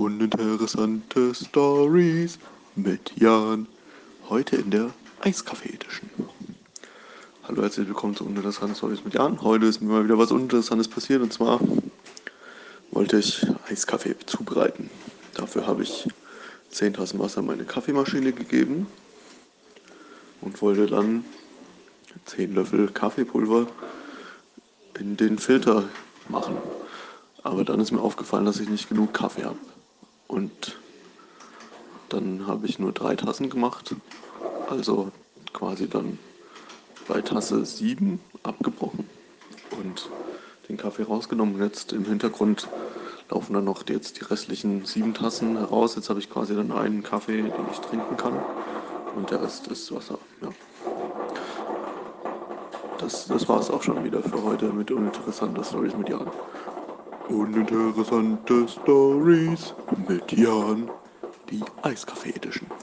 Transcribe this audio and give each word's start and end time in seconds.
Uninteressante 0.00 1.34
Stories 1.34 2.38
mit 2.74 3.12
Jan. 3.16 3.66
Heute 4.30 4.56
in 4.56 4.70
der 4.70 4.94
Eiskaffee 5.20 5.74
Edition. 5.74 6.08
Hallo, 7.46 7.60
herzlich 7.60 7.86
willkommen 7.86 8.16
zu 8.16 8.24
Uninteressante 8.24 8.74
Stories 8.74 9.04
mit 9.04 9.12
Jan. 9.12 9.42
Heute 9.42 9.66
ist 9.66 9.82
mir 9.82 9.92
mal 9.92 10.04
wieder 10.04 10.16
was 10.16 10.32
Uninteressantes 10.32 10.88
passiert 10.88 11.20
und 11.20 11.34
zwar 11.34 11.60
wollte 12.92 13.18
ich 13.18 13.46
Eiskaffee 13.68 14.16
zubereiten. 14.24 14.88
Dafür 15.34 15.66
habe 15.66 15.82
ich 15.82 16.08
10 16.70 16.94
Tassen 16.94 17.18
Wasser 17.18 17.40
in 17.40 17.46
meine 17.48 17.64
Kaffeemaschine 17.64 18.32
gegeben 18.32 18.86
und 20.40 20.62
wollte 20.62 20.86
dann 20.86 21.26
10 22.24 22.54
Löffel 22.54 22.88
Kaffeepulver 22.88 23.66
in 24.98 25.18
den 25.18 25.38
Filter 25.38 25.84
machen. 26.30 26.56
Aber 27.42 27.64
dann 27.64 27.80
ist 27.80 27.92
mir 27.92 28.00
aufgefallen, 28.00 28.46
dass 28.46 28.60
ich 28.60 28.68
nicht 28.70 28.88
genug 28.88 29.12
Kaffee 29.12 29.44
habe. 29.44 29.58
Und 30.30 30.78
dann 32.08 32.46
habe 32.46 32.68
ich 32.68 32.78
nur 32.78 32.92
drei 32.92 33.16
Tassen 33.16 33.50
gemacht. 33.50 33.96
Also 34.68 35.10
quasi 35.52 35.88
dann 35.88 36.20
bei 37.08 37.20
Tasse 37.20 37.64
7 37.64 38.20
abgebrochen 38.44 39.08
und 39.72 40.08
den 40.68 40.76
Kaffee 40.76 41.02
rausgenommen. 41.02 41.60
Jetzt 41.60 41.92
im 41.92 42.04
Hintergrund 42.04 42.68
laufen 43.28 43.54
dann 43.54 43.64
noch 43.64 43.82
jetzt 43.88 44.20
die 44.20 44.24
restlichen 44.24 44.86
sieben 44.86 45.14
Tassen 45.14 45.58
heraus. 45.58 45.96
Jetzt 45.96 46.08
habe 46.08 46.20
ich 46.20 46.30
quasi 46.30 46.54
dann 46.54 46.70
einen 46.70 47.02
Kaffee, 47.02 47.42
den 47.42 47.50
ich 47.72 47.78
trinken 47.80 48.16
kann. 48.16 48.38
Und 49.16 49.32
der 49.32 49.42
Rest 49.42 49.66
ist 49.66 49.92
Wasser. 49.92 50.18
Ja. 50.42 50.50
Das, 52.98 53.26
das 53.26 53.48
war 53.48 53.58
es 53.58 53.68
auch 53.68 53.82
schon 53.82 54.04
wieder 54.04 54.22
für 54.22 54.40
heute 54.44 54.66
mit 54.66 54.92
uninteressanter 54.92 55.64
Stories 55.64 55.96
mit 55.96 56.08
Jan. 56.08 56.30
Uninteressante 57.30 58.66
Stories 58.68 59.72
mit 60.08 60.32
Jan. 60.32 60.88
Die 61.50 61.64
Eiskaffee 61.82 62.30
Edition. 62.30 62.70